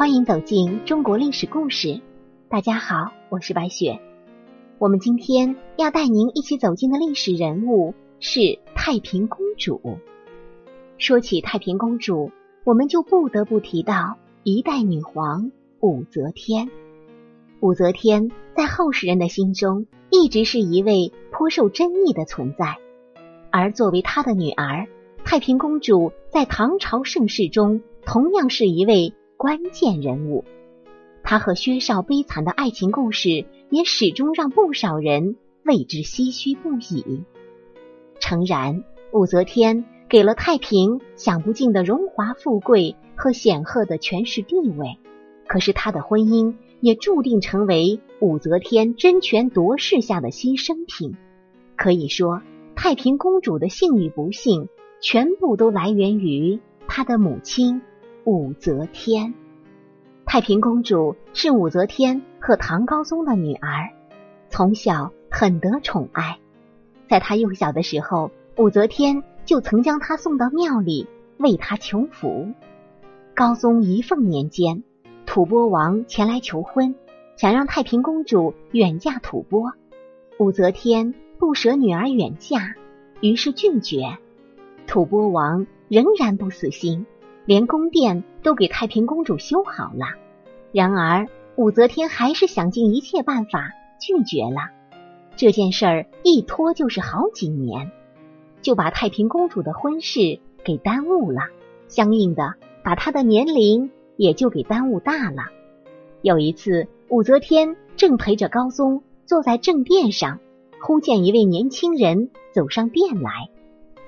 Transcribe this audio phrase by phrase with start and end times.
[0.00, 2.00] 欢迎走进中国历史故事。
[2.48, 4.00] 大家好，我是白雪。
[4.78, 9.98] 我们今天要带您一起走进的历史人物是太平公主。
[10.96, 12.30] 说起太平公主，
[12.64, 16.70] 我们就不得不提到一代女皇武则天。
[17.60, 22.78] 武则天在后世人的心中一直是一位颇受争议的存在，
[23.50, 24.88] 而作为她的女儿，
[25.24, 29.12] 太平公主在唐朝盛世中同样是一位。
[29.40, 30.44] 关键人物，
[31.22, 37.24] 他和薛少悲惨的爱情故事也始终让不少人为之唏嘘不已。
[38.18, 38.84] 诚然，
[39.14, 44.98] 武则天给了太平享不尽的荣华富贵和显赫的权势地位，
[45.48, 51.16] 可是她的婚姻也注定成为武则天争权夺势下的牺牲品。
[51.76, 52.42] 可以说，
[52.76, 54.68] 太平公主的幸与不幸，
[55.00, 57.80] 全部都来源于她的母亲。
[58.30, 59.34] 武则天，
[60.24, 63.90] 太平公主是武则天和唐高宗的女儿，
[64.48, 66.38] 从小很得宠爱。
[67.08, 72.52] 在她幼小的时候，武则天就曾将她送到庙里为她求福。
[73.34, 74.84] 高宗仪凤年间，
[75.26, 76.94] 吐蕃王前来求婚，
[77.34, 79.72] 想让太平公主远嫁吐蕃。
[80.38, 82.76] 武则天不舍女儿远嫁，
[83.20, 84.18] 于是拒绝。
[84.86, 87.06] 吐蕃王仍然不死心。
[87.50, 90.06] 连宫殿都给太平公主修好了，
[90.70, 94.70] 然而武则天还是想尽一切办法拒绝了。
[95.34, 97.90] 这件事儿一拖就是好几年，
[98.62, 101.40] 就把太平公主的婚事给耽误了，
[101.88, 105.42] 相应的把她的年龄也就给耽误大了。
[106.22, 110.38] 有一次，武则天正陪着高宗坐在正殿上，
[110.80, 113.48] 忽见一位年轻人走上殿来，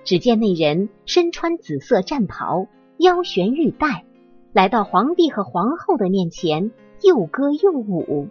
[0.04, 2.68] 只见那人身穿紫色战袍。
[3.02, 4.04] 腰悬玉带，
[4.52, 6.70] 来到皇帝和皇后的面前，
[7.02, 8.28] 又歌又舞。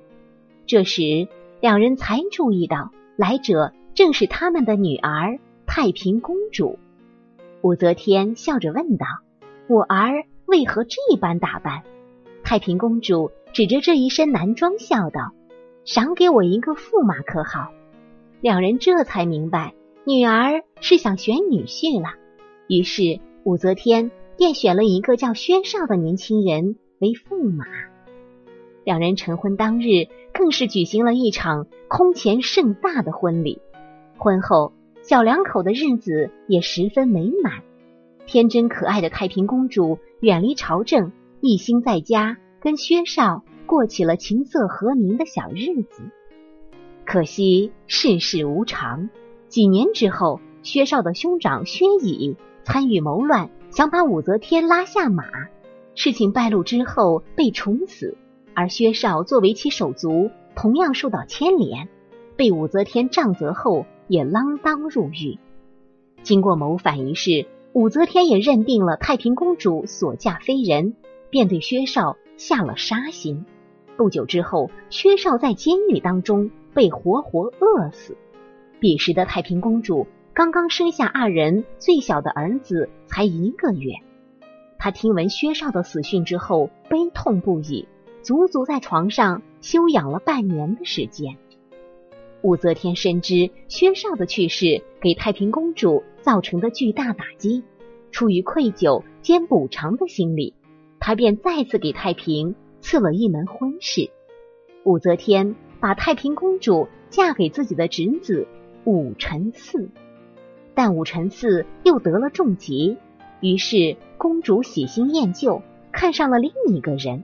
[0.66, 1.28] 这时，
[1.60, 6.80] 两人才注意到来者正是他们的女儿太平公主。
[7.62, 9.06] 武则天笑着问道
[9.68, 11.84] ：“我儿为何这般打扮？”
[12.42, 15.34] 太平公主指着这一身男装笑道
[15.84, 17.74] ：“赏给我一个驸马可好？”
[18.40, 19.74] 两人这才明白，
[20.06, 22.14] 女儿是想选女婿了。
[22.70, 24.12] 于是，武则天。
[24.42, 27.64] 便选了一个叫薛少的年轻人为驸马。
[28.84, 33.62] 两人成婚当日，更是举行了一场空前盛大的婚礼。
[34.18, 37.62] 婚后，小两口的日子也十分美满。
[38.26, 46.02] 天真可爱的太平公主远离朝政，一心在家跟薛少过起了琴瑟和鸣的小日子。
[47.06, 49.08] 可惜世事无常，
[49.50, 53.52] 几年之后，薛少的兄长薛乙参与谋乱。
[53.72, 55.24] 想把武则天拉下马，
[55.96, 58.18] 事情败露之后被处死，
[58.54, 61.88] 而薛少作为其手足，同样受到牵连，
[62.36, 65.40] 被武则天杖责后也锒铛入狱。
[66.22, 70.94] 经过谋反一事，武则天也认定了太平公主所嫁非人，
[71.30, 73.46] 便对薛少下了杀心。
[73.96, 78.18] 不久之后，薛少在监狱当中被活活饿死。
[78.82, 80.08] 彼时的太平公主。
[80.34, 83.96] 刚刚生下二人，最小的儿子才一个月。
[84.78, 87.86] 他听闻薛少的死讯之后，悲痛不已，
[88.22, 91.36] 足足在床上休养了半年的时间。
[92.44, 97.66] 武则天深知薛少的去世给太平公主造成的巨大打击，
[98.12, 100.54] 出于愧疚兼补偿的心理，
[101.02, 104.10] 她便再次给太平赐了一门婚事。
[104.86, 108.48] 武则天把太平公主嫁给自己的侄子
[108.86, 109.90] 武承嗣。
[110.74, 112.98] 但武承嗣又得了重疾，
[113.40, 115.62] 于是公主喜新厌旧，
[115.92, 117.24] 看上了另一个人。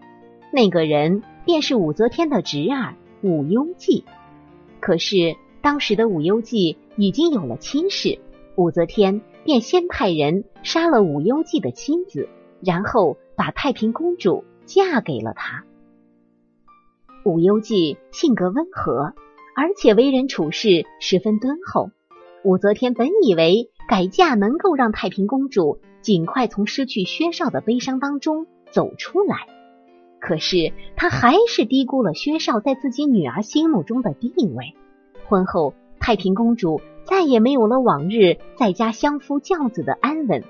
[0.51, 4.03] 那个人便是武则天的侄儿武攸暨。
[4.79, 8.19] 可是当时的武攸暨已经有了亲事，
[8.55, 12.29] 武则天便先派人杀了武攸暨的妻子，
[12.61, 15.63] 然后把太平公主嫁给了他。
[17.23, 19.13] 武攸暨性格温和，
[19.55, 21.91] 而且为人处事十分敦厚。
[22.47, 29.35] 武则天本以为改嫁能够让太平公主尽快从失去薛少的悲伤当中走出来，
[30.21, 34.75] 可是她还是低估了薛少在自己女儿心目中的地位。
[35.27, 40.45] 婚后，太平公主再也没有了往日在家相夫教子的安稳，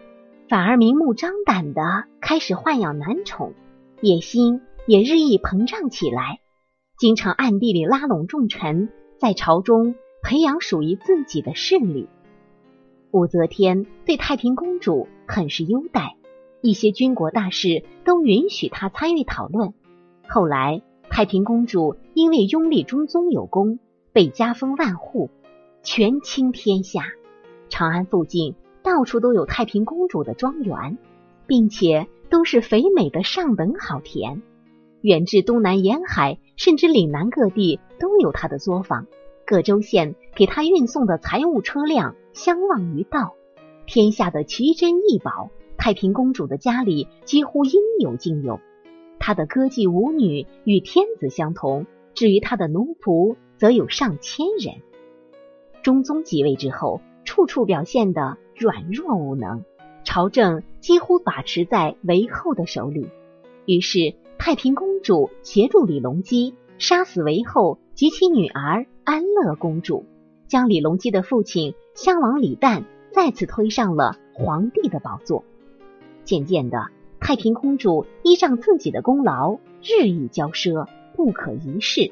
[0.50, 1.82] 反而明目张胆的
[2.22, 3.54] 开始豢养男宠，
[4.02, 6.42] 野心也日益膨胀起来，
[7.00, 8.90] 经常暗地里拉拢重臣，
[9.20, 9.96] 在朝中。
[10.28, 12.10] 培养属于自己的势力。
[13.12, 16.18] 武则天对太平公主很是优待，
[16.62, 19.74] 一些军国大事都允许她参与讨论。
[20.28, 23.80] 后来，太平公主因为拥立中宗有功，
[24.12, 25.30] 被加封万户，
[25.82, 27.06] 权倾天下。
[27.70, 30.98] 长安附近到处都有太平公主的庄园，
[31.48, 34.42] 并且都是肥美的上等好田。
[35.00, 39.08] 远至东南沿海，甚至岭南各地都有她的作坊。
[39.48, 43.34] 各州县给他运送的财物车辆相望于道，
[43.86, 48.60] 天下的奇珍异宝，太平公主的家里几乎应有尽有。
[49.20, 54.82] 她的歌妓舞女与天子相同，至于她的奴仆，则有上千人。
[55.82, 59.64] 中宗即位之后，处处表现的软弱无能，
[60.04, 63.08] 朝政几乎把持在韦后的手里。
[63.66, 70.06] 于是，太平公主协助李隆基杀死韦后及其女儿安乐公主，
[70.48, 75.44] 将李隆基的父亲襄王李旦再次推上了皇帝的宝座。
[76.24, 76.90] 渐渐的。
[77.20, 82.12] 太平公主依仗自己的功劳，日益骄奢，不可一世。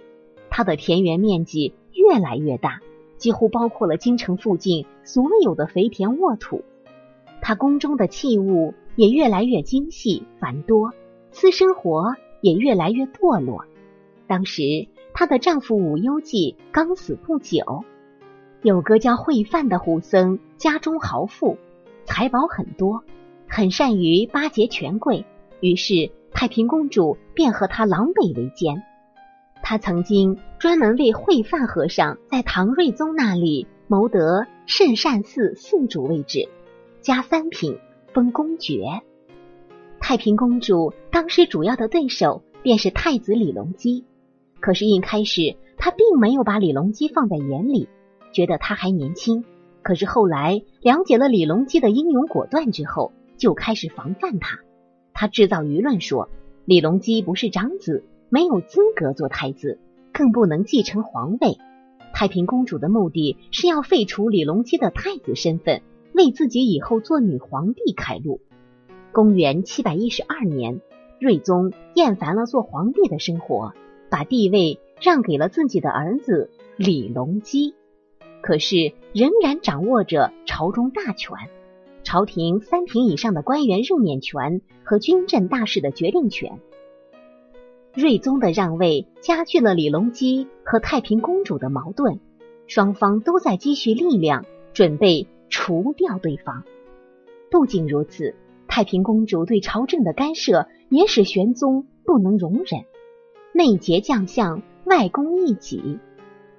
[0.50, 2.82] 她的田园面积越来越大，
[3.18, 6.64] 几乎包括了京城附近所有的肥田沃土。
[7.42, 10.94] 她宫中的器物也越来越精细繁多，
[11.30, 13.66] 私生活也越来越堕落。
[14.26, 17.86] 当时，她的丈夫武攸暨刚死不久，
[18.62, 21.58] 有个叫惠范的胡僧，家中豪富，
[22.04, 23.02] 财宝很多。
[23.48, 25.26] 很善于巴结权贵，
[25.62, 28.84] 于是太平公主便和他狼狈为奸。
[29.64, 36.50] 他曾经专门为惠范和尚在唐睿宗那里谋得圣善寺寺主位置，
[37.00, 37.80] 加三品，
[38.14, 39.02] 封公爵。
[40.02, 44.04] 太平公主当时主要的对手便是太子李隆基，
[44.66, 47.88] 可是，一开始他并没有把李隆基放在眼里，
[48.34, 49.46] 觉得他还年轻。
[49.84, 54.62] 可是后来了解了李隆基的英勇果断之后，就开始防范他，
[55.14, 56.30] 他制造舆论说
[56.66, 59.78] 李隆基不是长子，没有资格做太子，
[60.12, 61.60] 更不能继承皇位。
[62.12, 68.42] 太平公主的目的是要废除李隆基的太子身份，为自己以后做女皇帝开路。
[69.12, 70.82] 公元七百一十二年，
[71.20, 73.76] 睿宗厌烦了做皇帝的生活，
[74.16, 77.76] 把帝位让给了自己的儿子李隆基，
[78.42, 81.36] 可是仍然掌握着朝中大权。
[82.02, 86.62] 朝廷三品以上的官员任免权和军政大事的决定权，
[87.94, 92.22] 睿宗的让位加剧了李隆基和太平公主的矛盾，
[92.68, 96.64] 双方都在积蓄力量，准备除掉对方。
[97.52, 98.34] 不仅如此，
[98.70, 102.86] 太平公主对朝政的干涉也使玄宗不能容忍，
[103.58, 105.98] 内结将相，外攻一己。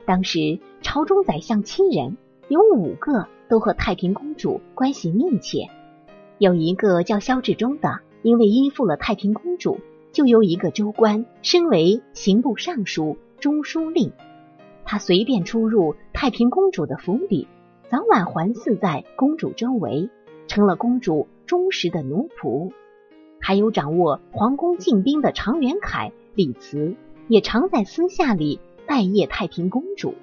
[0.06, 2.16] 当时朝中宰相七人，
[2.48, 3.28] 有五个。
[3.48, 5.68] 都和太平公主关系密切，
[6.38, 9.78] 有一个叫萧志忠的，因为依附了太平公主，
[10.10, 14.10] 就由一个州官升为刑部尚书、中书令。
[14.84, 17.46] 他随便出入太平公主的府邸，
[17.88, 20.10] 早晚环伺在公主周围，
[20.48, 22.72] 成了公主忠实的奴仆。
[23.40, 26.94] 还有掌握皇宫禁兵的常元凯、李慈，
[27.26, 30.14] 也常在私下里拜谒太平公主。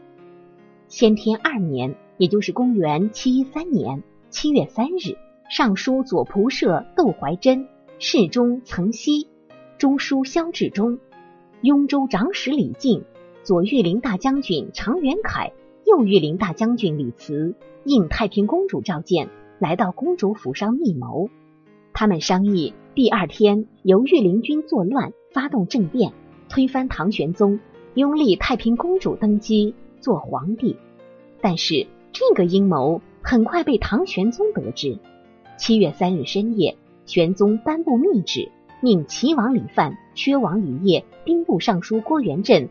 [0.88, 1.96] 先天二年。
[2.20, 5.18] 也就是公元七一三年七月三日，
[5.50, 9.28] 尚书左仆射窦怀珍、侍中岑熙、
[9.80, 11.00] 中书萧志忠、
[11.62, 13.04] 雍州长史李靖、
[13.42, 15.52] 左御林大将军常元凯、
[15.88, 21.30] 右御林大将军李慈应太平公主召见，来到公主府上密谋。
[21.94, 26.14] 他们商议第二天由御林军作乱，发动政变，
[26.48, 27.60] 推翻唐玄宗，
[27.96, 30.78] 拥立太平公主登基做皇帝。
[31.42, 31.88] 但是。
[32.16, 35.00] 这个阴谋很快被唐玄宗得知。
[35.58, 42.70] 七月三日深夜，玄宗颁布密旨，命齐王李范、薛王李业、兵部尚书郭元振、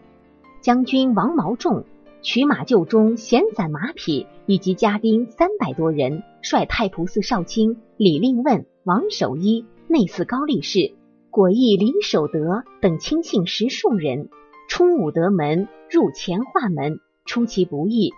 [0.60, 1.82] 将军王毛仲、
[2.22, 10.92] 取马厩中闲散马匹以及家丁三百多人，率太仆寺少卿李令问、王守一、内侍高力士、
[11.32, 14.28] 果毅李守德等亲信十数人，
[14.68, 18.12] 出武德门，入乾化门，出其不意。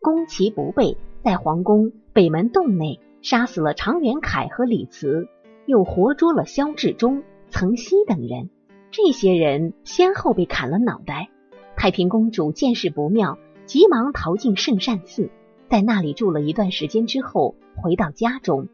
[0.00, 5.26] 攻其不备，在皇宫北门洞内杀死了常元凯和李慈，
[5.66, 8.50] 又活捉了萧志忠、曾熙等人。
[8.92, 11.30] 这些人先后被砍了脑袋。
[11.74, 15.28] 太平公主见势不妙，急忙逃进圣善寺，
[15.68, 18.68] 在那里住了一段时间之后，回到家中。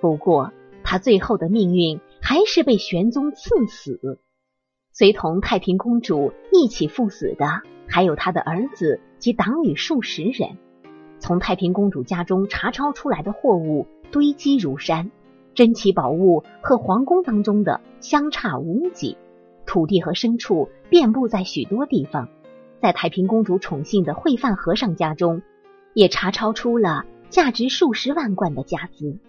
[0.00, 0.52] 不过，
[0.82, 4.20] 她最后的命运还是被玄宗赐死。
[4.92, 7.44] 随同太平公主一起赴死的，
[7.88, 9.00] 还有她的儿子。
[9.18, 10.58] 及党羽数十人，
[11.20, 15.12] 从太平公主家中查抄出来的货物堆积如山，
[15.54, 19.16] 珍奇宝物和皇宫当中的相差无几，
[19.64, 22.28] 土地和牲畜遍布在许多地方。
[22.80, 25.40] 在太平公主宠幸的惠范和尚家中，
[25.94, 29.20] 也查抄出了价值数十万贯的家资。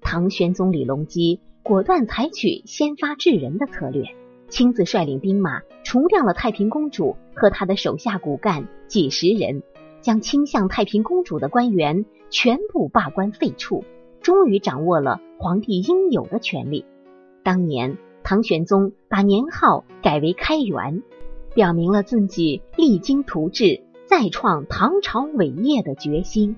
[0.00, 4.04] 唐玄宗李隆基果断采取先发制人的策略，
[4.48, 9.62] 亲自率领兵马除掉了太平公主和他的手下骨干几十人，
[10.00, 13.84] 将倾向太平公主的官员全部罢官废黜，
[14.20, 16.84] 终于掌握了皇帝应有的权利。
[17.42, 21.02] 当年，唐玄宗把年号改为开元，
[21.54, 26.56] 表明了自己励精图治、再创唐朝伟业的决心。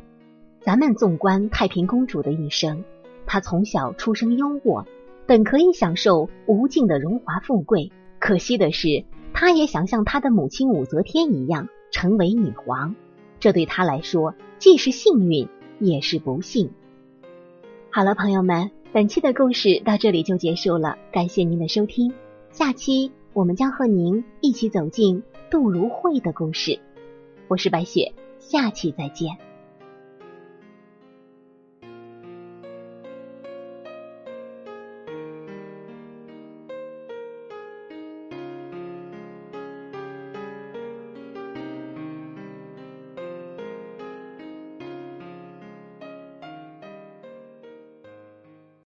[0.61, 2.85] 咱们纵观太平公主的一生。
[3.32, 4.84] 她从小出生优渥，
[5.24, 7.90] 本可以享受无尽的荣华富贵。
[8.18, 12.94] 可惜的是，她也想像她的母亲武则天一样成为女皇。
[13.40, 15.48] 这对她来说，既是幸运，
[15.78, 16.72] 也是不幸。
[17.88, 20.98] 好了，朋友们，本期的故事到这里就结束了。
[21.10, 22.12] 感谢您的收听，
[22.50, 26.78] 下期我们将和您一起走进杜如晦的故事。
[27.48, 29.51] 我是白雪，下期再见。